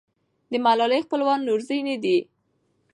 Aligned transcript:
د 0.51 0.53
ملالۍ 0.65 0.99
خپلوان 1.05 1.39
نورزي 1.47 1.79
نه 1.87 1.95
دي. 2.03 2.17